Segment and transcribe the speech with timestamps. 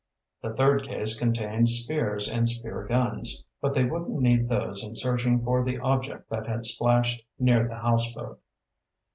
[0.41, 5.43] The third case contained spears and spear guns, but they wouldn't need those in searching
[5.43, 8.39] for the object that had splashed near the houseboat.